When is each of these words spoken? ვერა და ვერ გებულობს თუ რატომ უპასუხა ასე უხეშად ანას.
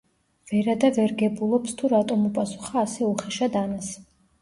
ვერა 0.51 0.73
და 0.83 0.89
ვერ 0.95 1.13
გებულობს 1.19 1.77
თუ 1.83 1.93
რატომ 1.95 2.27
უპასუხა 2.33 2.85
ასე 2.89 3.09
უხეშად 3.15 3.63
ანას. 3.65 3.97